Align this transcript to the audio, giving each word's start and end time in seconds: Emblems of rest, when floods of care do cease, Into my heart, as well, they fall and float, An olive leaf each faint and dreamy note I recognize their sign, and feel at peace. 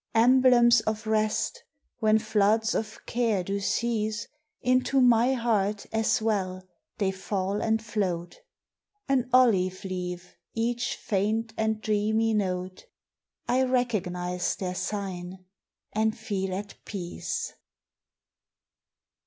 Emblems 0.15 0.81
of 0.87 1.05
rest, 1.05 1.63
when 1.99 2.17
floods 2.17 2.73
of 2.73 2.97
care 3.05 3.43
do 3.43 3.59
cease, 3.59 4.27
Into 4.59 4.99
my 4.99 5.33
heart, 5.33 5.85
as 5.91 6.19
well, 6.19 6.63
they 6.97 7.11
fall 7.11 7.61
and 7.61 7.85
float, 7.85 8.37
An 9.07 9.29
olive 9.31 9.85
leaf 9.85 10.37
each 10.55 10.95
faint 10.95 11.53
and 11.55 11.81
dreamy 11.81 12.33
note 12.33 12.87
I 13.47 13.61
recognize 13.61 14.55
their 14.55 14.73
sign, 14.73 15.45
and 15.93 16.17
feel 16.17 16.51
at 16.55 16.83
peace. 16.83 17.53